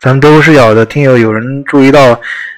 [0.00, 2.12] 咱们德国视角的听友有人注意到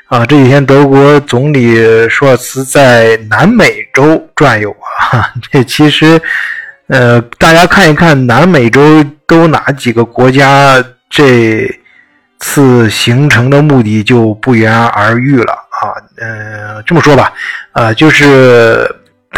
[0.09, 5.33] 啊，这几天德国总理舒尔茨在南美洲转悠啊。
[5.51, 6.21] 这其实，
[6.89, 11.67] 呃，大家看一看南美洲都哪几个国家，这
[12.41, 15.97] 次行程的目的就不言而喻了啊。
[16.19, 17.33] 嗯，这么说吧，
[17.73, 18.87] 呃，就是。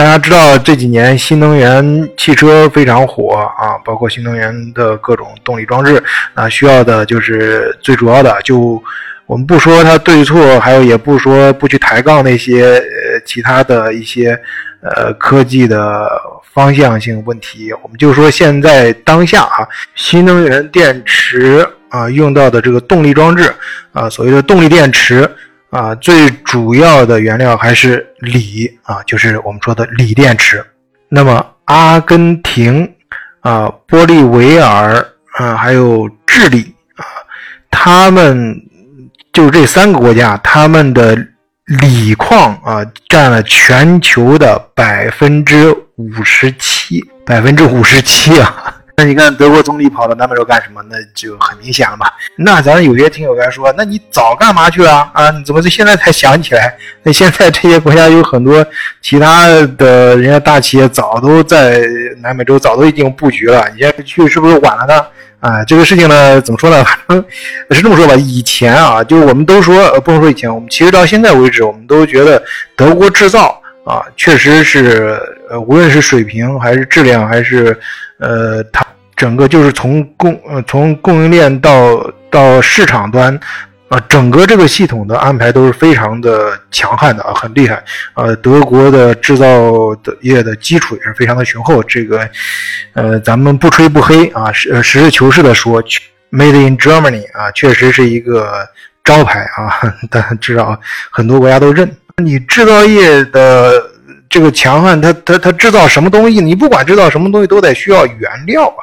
[0.02, 6.02] 大家知道这几年新能源汽车非常火啊，包括新能源的各种动力装置
[6.34, 8.82] 啊，需要的就是最主要的，就
[9.26, 14.36] 我们不说它对错，还有也不说不去抬杠那些呃其他的一些
[14.80, 16.10] 呃科技的
[16.52, 23.54] 方向性问题，我们就说现在当下啊，新能源电池啊用到的这个动力装置
[23.92, 25.30] 啊，所谓的动力电池。
[25.72, 30.62] 啊，最主要的原料还是锂啊，就是我们说的锂电池。
[31.08, 32.94] 那么，阿根廷
[33.40, 34.94] 啊、玻利维尔
[35.38, 37.04] 啊，还有智利啊，
[37.70, 38.54] 他们
[39.32, 41.16] 就这三个国家，他们的
[41.64, 48.76] 锂矿啊，占了全球的百分之五十七，百分之五十七啊。
[48.94, 50.82] 那你看德国总理跑到南美洲干什么？
[50.90, 52.06] 那就很明显了嘛。
[52.36, 55.30] 那咱有些听友该说，那你早干嘛去了啊？
[55.30, 56.76] 你怎么现在才想起来？
[57.02, 58.64] 那现在这些国家有很多
[59.00, 59.48] 其他
[59.78, 61.82] 的人家大企业早都在
[62.20, 65.06] 南美洲早都已经布局了，你现在去是不是晚了呢？
[65.40, 66.84] 啊，这个事情呢，怎么说呢？
[66.84, 67.24] 反正
[67.70, 68.14] 是这么说吧。
[68.14, 72.40] 以前啊，就我们都说，呃，不能说以前，我们其实到现在为止，我们都觉得
[72.76, 75.18] 德国制造啊，确实是
[75.50, 77.80] 呃，无论是水平还是质量还是。
[78.22, 78.86] 呃，它
[79.16, 83.36] 整个就是从供呃从供应链到到市场端，
[83.88, 87.82] 啊，整个这个系统的安排都是非常的强悍的啊，很厉害。
[88.14, 89.46] 呃，德国的制造
[90.04, 91.82] 的业的基础也是非常的雄厚。
[91.82, 92.28] 这个，
[92.92, 95.82] 呃，咱们不吹不黑啊，实实事求是的说
[96.30, 98.68] ，Made in Germany 啊，确实是一个
[99.02, 100.78] 招牌啊， 但至少
[101.10, 101.90] 很多国家都认。
[102.22, 103.90] 你制造业的。
[104.32, 106.40] 这个强悍，它它它制造什么东西？
[106.40, 108.76] 你不管制造什么东西，都得需要原料吧！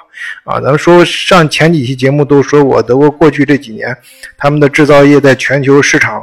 [0.44, 3.98] 啊，咱们说上前几期节目都说过，德国过去这几年，
[4.38, 6.22] 他们的制造业在全球市场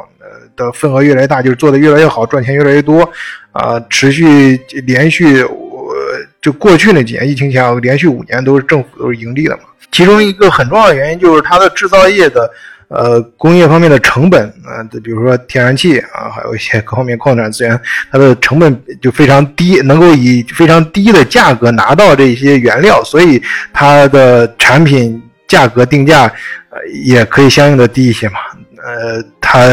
[0.54, 3.02] 的份额越来越大，就是做的越来越好，赚钱越来越多
[3.50, 3.82] 啊！
[3.90, 5.92] 持续连续，我
[6.40, 9.64] 就过去那几年疫情前，连续五年都是政府都是盈利的嘛。
[9.90, 12.48] 其中一个很重要的原因就是它的制造业的。
[12.88, 17.80] 呃，工业方面的成本啊，比如说天然气啊，还有一些各方面矿产资源，
[18.12, 23.42] 它的成本就非常低，能够以非常低的价格拿到这些原料，所以
[23.72, 26.32] 它的产品价格定价
[26.70, 28.38] 呃也可以相应的低一些嘛。
[28.84, 29.66] 呃，它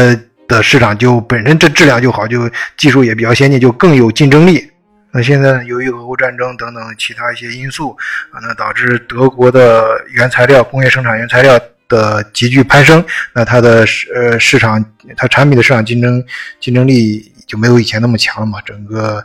[0.48, 4.68] 的市场就本身这质量就好，就技术也比较先进，就更有竞争力。
[5.12, 7.96] 那现在由于俄乌战争等等其他一些因素
[8.32, 11.56] 啊，那导致德国的原材料工业生产原材料。
[11.94, 14.84] 的急剧攀升，那它的市呃市场，
[15.16, 16.22] 它产品的市场竞争
[16.58, 19.24] 竞争力就没有以前那么强了嘛，整个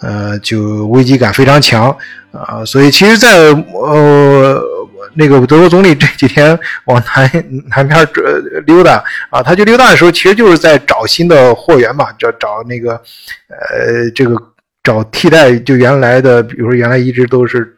[0.00, 1.90] 呃就危机感非常强
[2.30, 4.62] 啊，所以其实，在呃
[5.14, 7.30] 那个德国总理这几天往南
[7.68, 8.08] 南边
[8.66, 12.92] 溜达啊，他去溜达的时候，其实就是在找新的货源嘛，找找那个
[13.48, 14.36] 呃这个
[14.82, 17.73] 找替代，就原来的，比如说原来一直都是。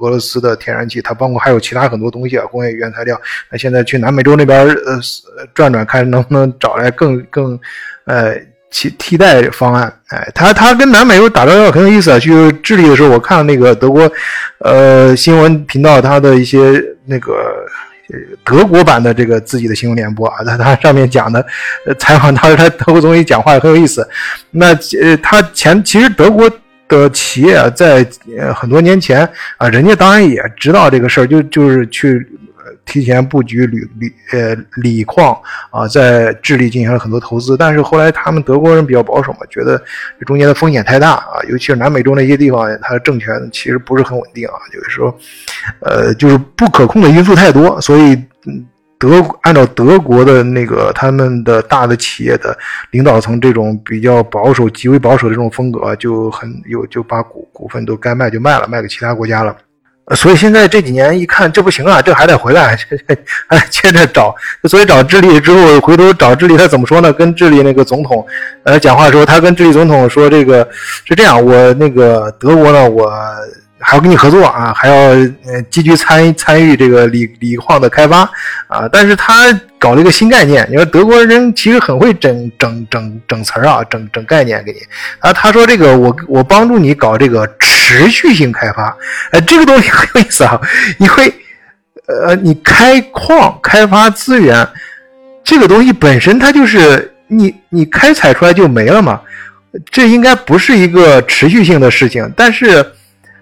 [0.00, 3.18] 俄罗斯的天然气，它包括还有其他很多东西啊，工业原材料。
[3.50, 5.00] 那现在去南美洲那边呃
[5.54, 7.58] 转转，看能不能找来更更
[8.04, 8.34] 呃
[8.70, 9.92] 替替代方案。
[10.08, 12.18] 哎，他他跟南美洲打交道很有意思啊。
[12.18, 14.10] 去智利的时候，我看了那个德国
[14.58, 17.34] 呃新闻频道，他的一些那个
[18.44, 21.44] 德国版的这个自己的新闻联播啊，他他上面讲的
[21.98, 24.06] 采访，他说他德国总理讲话也很有意思。
[24.50, 26.50] 那呃，他前其实德国。
[26.88, 28.06] 的企业，在
[28.54, 32.26] 很多年前啊，人家当然也知道这个事儿，就就是去
[32.84, 35.36] 提前布局铝铝呃锂矿
[35.70, 37.56] 啊，在智利进行了很多投资。
[37.56, 39.76] 但是后来他们德国人比较保守嘛，觉得
[40.18, 45.18] 这中间的风险太大啊，尤其是南美洲那些地方，它的政权其实不是很稳定啊，就是说，
[45.80, 48.14] 呃，就是不可控的因素太多，所以
[48.46, 48.66] 嗯。
[48.98, 52.56] 德按照德国的那个他们的大的企业的
[52.92, 59.54] 领导层这种比较保守、极为保守的这种风格，就很有就把股股份都该卖就卖了，卖给其他国家了。
[60.14, 62.78] 所以现在这几年一看，这不行啊，这还得回来，
[63.48, 64.34] 还接着找。
[64.64, 67.12] 所以找智利之后，回头找智利，他怎么说呢？
[67.12, 68.24] 跟智利那个总统
[68.62, 70.66] 呃讲话的时候，他跟智利总统说：“这个
[71.04, 73.10] 是这样，我那个德国呢，我。”
[73.88, 74.94] 还要跟你合作啊，还要
[75.46, 78.28] 呃积极参参与这个锂锂矿的开发
[78.66, 79.44] 啊，但是他
[79.78, 84.78] 搞了一个新概念，你说德国人其实很会整整整整词儿啊，整整概念给你
[85.20, 85.32] 啊。
[85.32, 88.96] 他说这个我我帮助你搞这个持续性开发，
[89.30, 90.60] 哎，这个东西很有意思啊，
[90.98, 91.32] 你会
[92.08, 94.66] 呃你开矿开发资源，
[95.44, 99.20] 这个东西本身它就是你你开采出来就没了嘛，
[99.92, 102.28] 这应该不是一个持续性的事情。
[102.36, 102.84] 但是，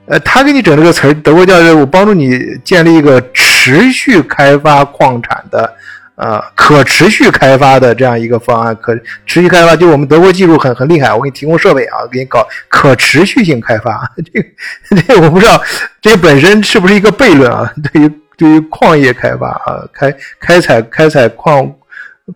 [0.07, 5.77] 呃，他给你整这个词儿，德国叫我帮助你建立一个持续开发矿产的。
[6.17, 8.95] 呃，可持续开发的这样一个方案，可
[9.27, 14.09] 持续开发，就我们德国技术很很厉害，我给你提供设备啊，给你搞可持续性开发。
[14.33, 14.49] 这个
[15.03, 15.61] 这个我不知道，
[16.01, 17.69] 这本身是不是一个悖论啊？
[17.93, 21.69] 对于对于矿业开发啊，开开采开采矿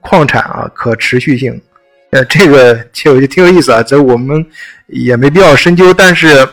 [0.01, 1.63] 矿产啊，可持续性，
[2.11, 3.81] 呃，这个其实挺有意思啊。
[3.81, 4.45] 这我们
[4.89, 6.45] 也没必要深究，但是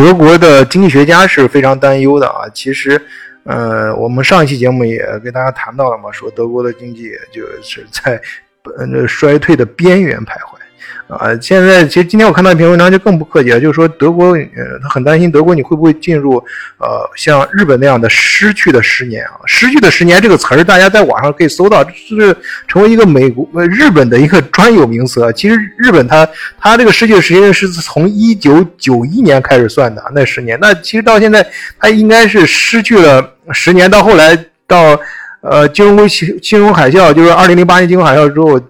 [0.00, 2.48] 德国的经济学家是非常担忧的啊。
[2.54, 3.00] 其实。
[3.44, 8.20] 呃，我们上一期节目也跟大家谈到了嘛，说德国的经济就是在
[8.76, 10.59] 呃衰退的边缘徘徊。
[11.08, 16.36] 啊，现在其实今天我看到一篇文章就更不客气了，就是说德国，呃，他很担心德国你会不会进入，
[16.78, 19.32] 呃，像日本那样的失去的十年啊？
[19.46, 22.36] 失去的十年这个词儿，大家在网上可以搜到，就是
[22.68, 25.32] 成为一个美国、日本的一个专有名词。
[25.34, 26.28] 其实日本它
[26.58, 31.44] 它这个失去的时间是从一九九一年开始算的，那十年，那其实到现在
[31.78, 34.98] 它应该是失去了十年，到后来到
[35.40, 38.60] 呃金融危机、金融海啸，就是二零零八年金融海啸之后。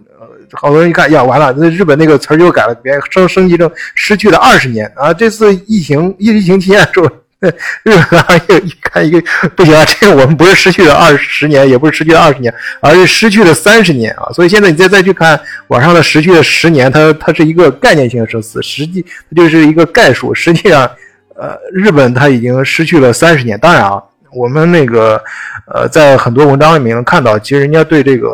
[0.52, 5.12] 好多人一看，呀，完了，那日本那个词儿又改了，别升升级成失去了二十年啊！
[5.12, 7.04] 这次疫情疫疫情期间，说
[7.40, 7.50] 日
[7.84, 9.22] 本 行业一看一个
[9.56, 14.28] 不行啊，这个我们不是失去了二十年，也不是失去了二十年，而是失去了三十年啊！
[14.32, 20.34] 所以现在你再再去看网上的失去了十年，它它是一个概念性的生词，实际它就是一个概述。
[20.34, 20.90] 实际上，
[21.36, 23.58] 呃，日本它已经失去了三十年。
[23.58, 24.02] 当然啊，
[24.34, 25.22] 我们那个
[25.72, 28.28] 呃，在很多文章里面能看到，其实人家对这个。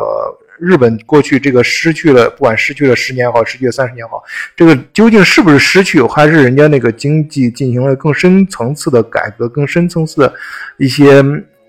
[0.59, 4.23] 日本过去这个失去了，不管失去了十年好，失去了三十年好，
[4.55, 10.33] 这个究竟是不是失去，还是人家那个经济进行了更深层次的改革，更深层次的
[10.77, 11.23] 一些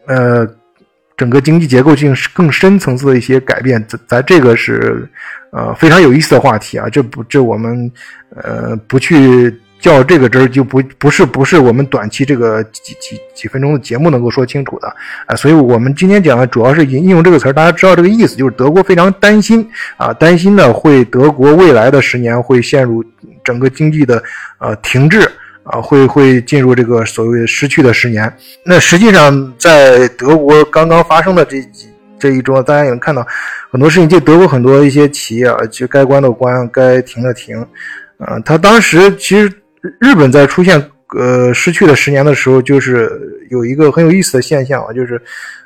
[0.06, 0.46] 呃，
[1.16, 5.08] 整个经济结构进行更深层次的一些改变，咱咱这个是
[5.52, 7.90] 呃非常有意思的话题啊，这不这我们
[8.36, 9.54] 呃不去。
[9.80, 14.88] 较这个真儿就不不是不是我们短期这个几几几分钟的节目能够说清楚的
[15.26, 19.64] 啊，所以我们今天讲的主要是应用这个词儿，大家知道这个意思，就是德国非常担心
[19.96, 23.04] 啊，担心呢会德国未来的十年会陷入
[23.44, 24.22] 整个经济的
[24.58, 25.20] 呃停滞
[25.62, 28.32] 啊，会会进入这个所谓失去的十年。
[28.64, 31.88] 那实际上在德国刚刚发生的这几
[32.18, 33.24] 这一周，大家也能看到
[33.70, 37.56] 很多事情，就德国很多一些企业啊，就该关的关，该停的停，
[38.18, 39.52] 啊，他当时其实。
[40.00, 40.82] 日本在出现
[41.16, 43.10] 呃失去了十年的时候，就是
[43.50, 45.14] 有一个很有意思的现象啊，就是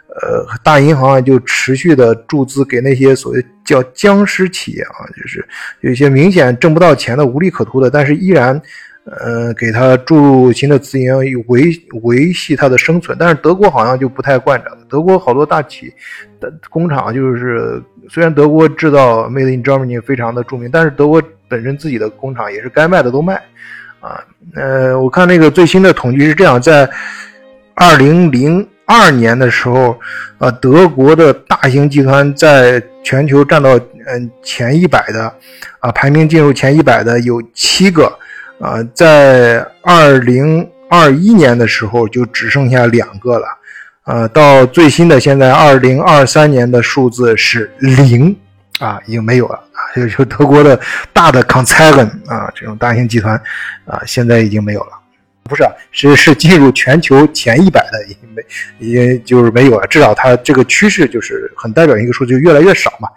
[0.09, 5.44] 呃大银行啊就持续的注资给那些所谓叫僵尸企业啊，就是
[5.81, 8.61] 有一些明显挣不到钱的无利可图的，但是依然
[9.05, 11.17] 呃给他注入新的资源
[11.49, 13.17] 维维系它的生存。
[13.19, 15.93] 但是德国好像就不太惯着，德国好多大企
[16.38, 23.43] 的工厂就是虽然德国制造 Made in Germany 非常的著名，但是德国本身自己的工厂也是该卖的都卖。
[24.03, 24.21] 啊，
[24.57, 26.91] 呃，我看那个最新的统计是这样，在
[27.75, 29.97] 二零零二年的时候，
[30.39, 35.33] 呃，德国的大型集团在全球占到嗯前一百的，
[35.79, 38.13] 啊，排名进入前一百的有七个，
[38.59, 43.47] 啊，在二零二一年的时候就只剩下两个了，
[44.03, 48.37] 啊，到最新的现在二零二三年的数字是零，
[48.81, 49.63] 啊，已经没有了。
[49.94, 50.79] 就就 德国的
[51.13, 53.34] 大的 concern 啊，这种大型集团
[53.84, 54.93] 啊，现在已经没有了，
[55.44, 58.43] 不是啊，是是进入全球前一百的已经没，
[58.79, 59.87] 已经就是没有了。
[59.87, 63.08] 至少它这个趋势就是很代表一个数据越来越少嘛。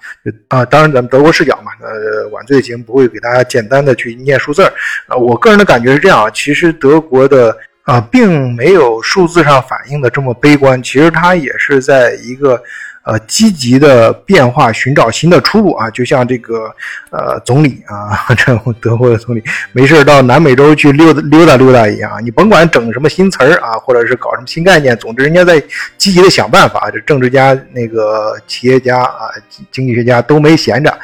[0.50, 4.74] 啊，当然咱们德国视角嘛，呃，晚醉节目不会给大家简单的去念数字儿
[5.08, 5.16] 啊。
[5.16, 12.62] 我个人的感觉是这样啊，其实德国的啊，并没有数字上反映的这么悲观，其实它也是在一个。
[13.06, 16.74] 呃，积极的变化，寻找新的出路啊，就像这个
[17.12, 25.62] 呃总理啊， 这德国的总理没事到南美洲去溜达溜达溜达一样，你甭管整什么新词儿啊，或者是搞什么新概念，总之人家在
[25.98, 26.90] 积极的想办法。
[26.92, 29.30] 这政治家、那个企业家啊、
[29.72, 30.98] 经济学家都没闲着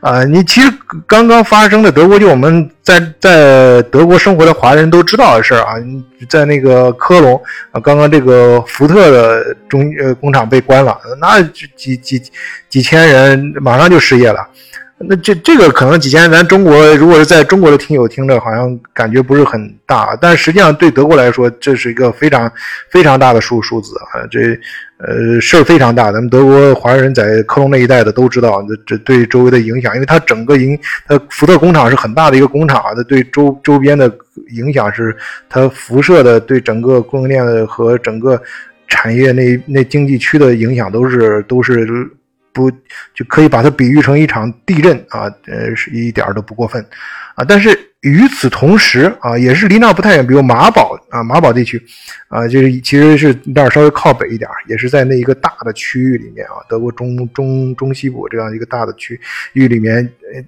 [0.00, 0.22] 啊。
[0.24, 0.72] 你其实
[1.06, 5.74] 刚刚发生的德国，就我们在在德国生活的华人都知道的事儿啊，
[6.28, 7.40] 在那个科隆
[7.72, 11.38] 啊，刚刚这个福特的中呃工厂被关了，那。
[11.76, 12.22] 几几
[12.68, 14.46] 几千人马上就失业了，
[15.00, 22.50] 那这这个可能几千，咱中国如果是在中国的听友听着，好像感觉不是很大，但实际上对德国来说，这是一个非常
[22.90, 24.58] 非常大的数数字啊，这
[24.98, 26.10] 呃事儿非常大。
[26.10, 30.76] 咱们德国华人在科隆那一带的都知道，这这对周围的影响，因为它整个影，
[31.06, 34.12] 它福特工厂是很大的一个工厂啊，它对周周边的
[34.50, 35.16] 影响是
[35.48, 38.40] 它辐射的对整个供应链和整个。
[38.90, 42.10] 产业那那经济区的影响都是都是
[42.58, 42.68] 不
[43.14, 46.84] 就可以把它比喻成一场地震啊，呃，是一点都不过分
[47.36, 47.44] 啊。
[47.46, 47.70] 但是
[48.02, 51.82] 与此同时啊，也是离那不太远，比如马堡啊，马堡地区
[52.28, 59.20] 啊，就是其实是那儿稍微靠北一点，也是在那一个大的区域里面啊，德国中中中西部这样一个大的区
[59.52, 59.96] 域里面，
[60.34, 60.44] 呃。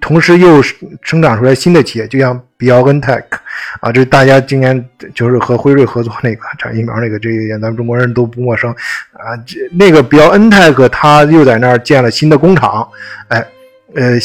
[0.00, 0.60] 同时又
[1.02, 3.22] 生长出来新的企业，就像 BioNTech
[3.78, 8.72] 啊，这大家今年就是和辉瑞合作那个产疫苗那个，这个咱们中国人都不陌生
[9.12, 9.36] 啊。
[9.46, 12.88] 这那个 BioNTech 它又在那儿建了新的工厂，
[13.28, 13.46] 哎，
[13.94, 14.18] 呃，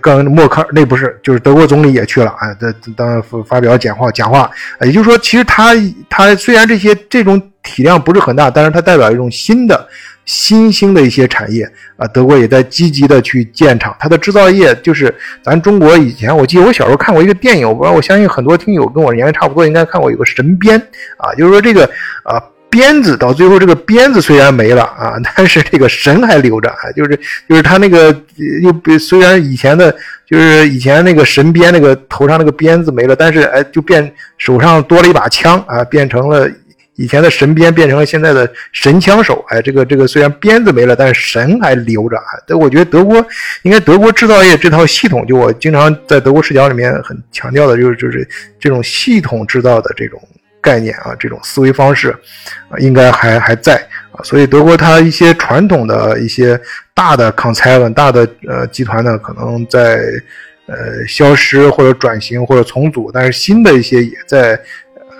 [0.00, 4.50] 刚默克尔那不是，就是德国总理也去了啊，这当发表讲话讲话，
[4.82, 5.74] 也就是说，其实它
[6.10, 9.88] 它虽然这些这种体量不是很大，但是它代表一种新的。
[10.26, 13.94] 新兴的一些产业啊，德国也在积极的去建厂。
[14.00, 20.80] 它的制造业就是咱中国以前，我记得我小时候看过一个电影，我不知道，我相信很多听友跟我年龄差不多，应该看过有个神鞭
[21.18, 21.84] 啊，就是说这个
[22.22, 22.42] 啊
[22.74, 27.16] 鞭子到最后这个鞭子虽然没了啊， 但是这个神还留着啊，就是
[27.48, 28.10] 就是他那个
[28.62, 29.94] 又虽然以前的，
[30.26, 36.50] 就是以前那个神鞭那个头上那个鞭子没了，但是哎就变手上多了一把枪啊，变成了。
[36.96, 42.38] 以前的神鞭变成了现在的神枪手，哎，这个这个虽然鞭子没了，但是神还留着啊。
[42.46, 43.16] 但我觉得德国
[43.62, 48.24] 应该德国制造业这套系统，就我经常在德国视角里面很强调的，就是就是
[48.60, 50.22] 这种系统制造的这种
[50.64, 52.08] 概念啊，这种思维方式
[52.70, 53.74] 啊，应该还还在
[54.10, 54.24] 啊。
[54.24, 56.58] 所以德国它一些传统的一些
[56.94, 60.00] 大的 concern 大的呃集团呢，可能在
[60.66, 64.58] 呃消失或者转型或者重组，但是新的一些也在。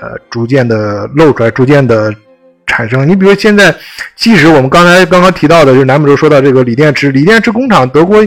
[0.03, 2.13] 呃，逐渐的露出来，逐渐的
[2.67, 3.09] 产生。
[3.09, 3.75] 你比如现在，
[4.17, 8.23] 即使我们刚才刚刚提到的，就是南美洲说到这个锂电池，锂电池工厂，德国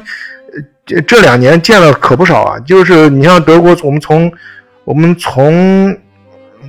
[0.85, 2.57] 这这两年建了可不少啊。
[2.61, 4.31] 就是你像德国，我们从
[4.85, 5.95] 我们从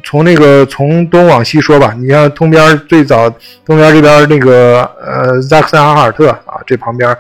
[0.02, 3.28] 从那个从东往西说吧，你像东边最早
[3.64, 7.16] 东边这边那个呃萨克森安哈尔特啊，这旁边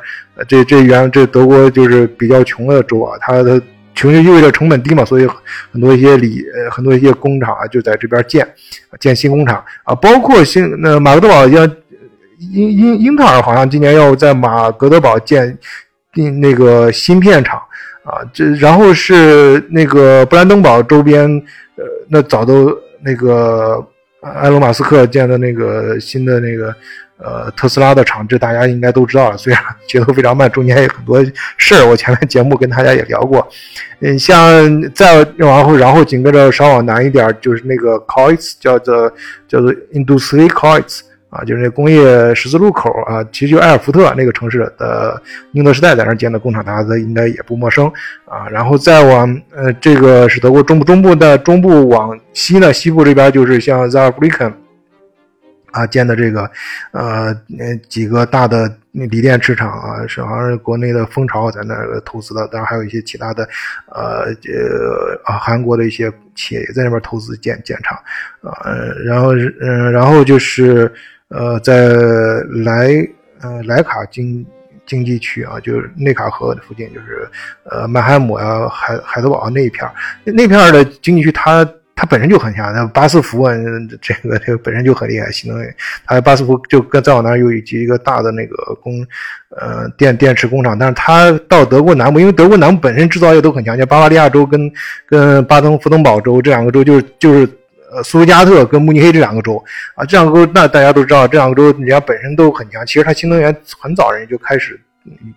[0.46, 3.60] 这这原这德国就是比较穷的州啊，它的。
[3.94, 5.26] 穷就意味着成本低嘛，所以
[5.72, 8.48] 很多一些里呃很多一些工厂啊就在这边建
[9.00, 11.68] 建新工厂啊，包括新那马格德堡像
[12.38, 15.58] 英英英特尔好像今年要在马格德堡建
[16.12, 17.60] 定那个芯片厂
[18.04, 21.28] 啊，这然后是那个布兰登堡周边
[21.78, 23.82] 呃那早都那个
[24.20, 26.74] 埃隆马斯克建的那个新的那个。
[27.20, 29.36] 呃，特斯拉的厂，这大家应该都知道了。
[29.36, 31.20] 虽然 节奏非常慢，中间有很多
[31.56, 33.44] 事儿，我前面节目跟大家也聊过。
[33.98, 39.12] 嗯，像再往后，然后紧跟着稍往南一点，就是那个 c o i t s 叫做
[39.48, 45.20] 叫做 Industry c o i t s 啊，就是那工业十字路口啊，其实就埃尔福特那个城市的
[45.52, 47.86] 宁德时代在那建的工厂，大家应该也不陌生
[48.24, 48.48] 啊。
[48.48, 54.54] 然后再往呃，这个是德国中部中部的中部往西呢，西部这边就是像 z a r b r i k e n
[55.70, 56.50] 啊，建的这个，
[56.92, 57.34] 呃，
[57.90, 63.46] 几个大的锂电池厂啊，是好像是国内的蜂巢在那儿投资的，当然还有一些其他的，
[63.94, 67.98] 呃，呃，啊，韩国的一些企业也在那边投资建建厂，
[68.40, 68.50] 啊，
[69.04, 70.90] 然后，嗯，然后就是，
[71.28, 71.88] 呃，在
[72.64, 73.06] 莱，
[73.40, 74.44] 呃，莱卡经
[74.86, 77.28] 经济区啊，就是内卡河的附近，就是，
[77.64, 79.88] 呃，曼海姆啊，海海德堡那一片
[80.24, 81.68] 那片的经济区它。
[82.00, 83.52] 它本身就很强，那巴斯夫啊，
[84.00, 85.74] 这个这个本身就很厉害，新能源。
[86.06, 89.04] 它巴斯夫就跟在我那儿有以及一个大的那个工，
[89.48, 90.78] 呃，电电池工厂。
[90.78, 94.72] 但是它到德国南部，因为德国南部本身制造业都很强，像巴伐利亚州跟
[95.08, 97.48] 跟巴登福登堡州这两个州，就是就是
[97.92, 99.62] 呃苏加特跟慕尼黑这两个州
[99.94, 102.84] 啊，这两个州那大家都知道，这两个州人家本身都很强。
[102.86, 104.80] 其实它新能源很早人就开始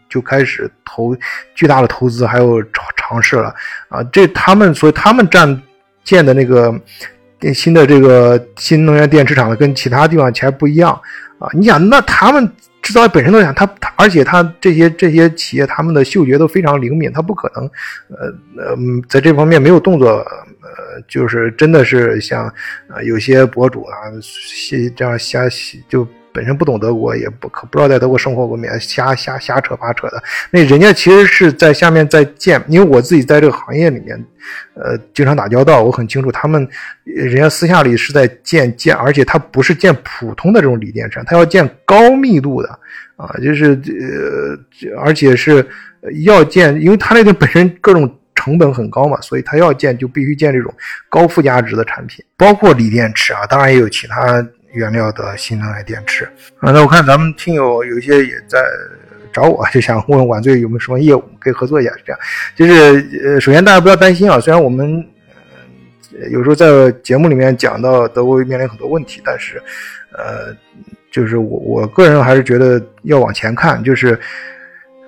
[0.09, 1.15] 就开始投
[1.55, 3.53] 巨大的投资，还有尝尝试了
[3.89, 5.61] 啊，这他们所以他们占。
[6.03, 6.73] 建的那个
[7.53, 10.99] 新的这个新能源电池厂呢，跟其他地方其实不一样
[11.37, 11.47] 啊！
[11.53, 12.51] 你想，那他们
[12.81, 17.69] 制造业本身都想，他他，而且他这些这些企业，他们的嗅觉都非常灵敏，他不可能，
[18.09, 22.51] 呃呃，在这方面没有动作，呃，就是真的是像
[22.87, 23.93] 呃有些博主啊，
[24.95, 25.41] 这样瞎
[25.87, 26.07] 就。
[26.33, 30.21] 本身不懂德国，也不可不知道在德国生活过没，瞎瞎瞎扯八扯的。
[30.49, 34.17] 那人家其实是在下面在建，因为我自己在这个行业里面，
[34.73, 36.67] 呃，经常打交道，我很清楚他们，
[37.03, 42.69] 人家私下里是在建建，而且他不是建普通的这种锂电池，他要建高密度的
[43.17, 45.67] 啊，就是呃，而且是
[46.23, 50.73] 要建，因为他那个本身各种成本很高嘛，所以他要建就必须建这种
[51.09, 54.45] 高附加值的产品，包括锂电池啊，当然也有其他。
[54.73, 56.25] 原料的新能源电池
[56.59, 58.59] 啊，那我看咱们听友有一些也在
[59.33, 62.19] 找我， 就想问晚醉有没有什么业务可以合作一下，是这样。
[62.55, 65.05] 就是呃，首先大家不要担心啊，虽然我们
[66.19, 69.61] 呃有时候在节目里面讲到德国面临很多问题，但是
[70.13, 70.55] 呃，
[71.11, 74.19] 就是我我个人还是觉得要往前看，就是，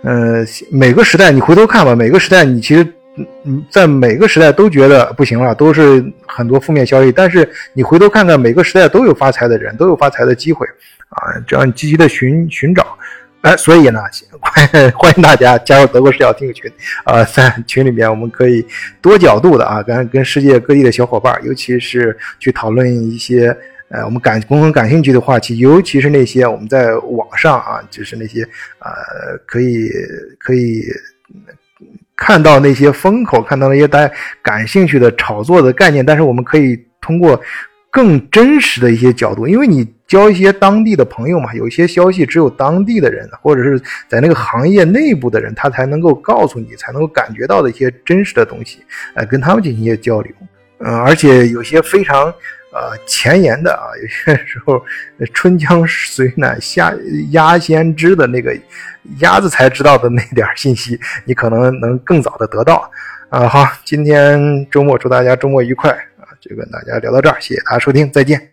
[0.04, 7.12] 呃，每个时代你回头看吧，每个时代你其实，嗯，在每个时代都觉得不行了，都是很多负面消息。
[7.12, 10.66] 但是你回头看看，每个时代都有发财的人，都有发财的机会
[11.10, 11.38] 啊！
[11.46, 12.98] 只要你积极的寻寻找，
[13.42, 14.02] 哎，所以呢，
[14.40, 16.72] 欢 欢迎大家加入德国视角听友群
[17.04, 18.66] 啊，在群里面我们可以
[19.02, 23.56] 多角度的啊，跟跟世界各地的小伙伴，尤其是去讨论一些。
[23.90, 28.42] 呃，我们感共同感兴趣的话题，尤其是那些我们在网上啊，就是那些
[28.80, 28.90] 呃，
[29.46, 29.88] 可以
[30.40, 30.82] 可以
[32.16, 37.40] 看到那些风口，看到那些大家感兴趣的炒作的概念，但是我们可以通过
[37.90, 48.80] 更真实的一些角度，因为你交一些当地的朋友嘛，有一些消息只有当地的人或者是在那个行业内部的人，他才能够告诉你，才能够感觉到的一些真实的东西，
[49.16, 50.32] 呃，跟他们进行一些交流，
[50.80, 52.34] 嗯，而且有些非常。
[52.74, 54.84] 呃，前沿的啊，有些时候
[55.34, 56.94] 春江水暖虾
[57.30, 58.54] 鸭先知的那个
[59.20, 62.90] 鸭子才知道的那点信息，你可能能更早的得到。
[63.30, 66.34] 啊，好，今天周末祝大家周末愉快啊！
[66.42, 68.50] 就跟大家聊到这儿，谢谢大家收听，再见。